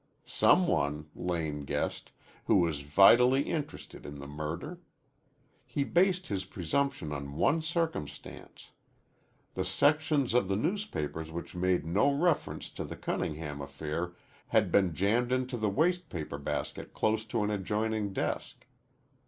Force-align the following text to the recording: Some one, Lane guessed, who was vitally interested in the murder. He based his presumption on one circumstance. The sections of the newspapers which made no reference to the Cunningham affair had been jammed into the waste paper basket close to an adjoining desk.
Some 0.25 0.65
one, 0.65 1.11
Lane 1.13 1.61
guessed, 1.63 2.11
who 2.45 2.55
was 2.55 2.81
vitally 2.81 3.43
interested 3.43 4.03
in 4.03 4.15
the 4.17 4.25
murder. 4.25 4.79
He 5.63 5.83
based 5.83 6.25
his 6.27 6.43
presumption 6.43 7.11
on 7.13 7.35
one 7.35 7.61
circumstance. 7.61 8.71
The 9.53 9.63
sections 9.63 10.33
of 10.33 10.47
the 10.47 10.55
newspapers 10.55 11.31
which 11.31 11.53
made 11.53 11.85
no 11.85 12.11
reference 12.11 12.71
to 12.71 12.83
the 12.83 12.95
Cunningham 12.97 13.61
affair 13.61 14.15
had 14.47 14.71
been 14.71 14.95
jammed 14.95 15.31
into 15.31 15.55
the 15.55 15.69
waste 15.69 16.09
paper 16.09 16.39
basket 16.39 16.95
close 16.95 17.23
to 17.25 17.43
an 17.43 17.51
adjoining 17.51 18.11
desk. 18.11 18.65